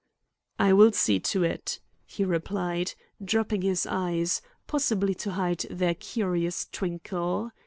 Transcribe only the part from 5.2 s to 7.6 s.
to hide their curious twinkle.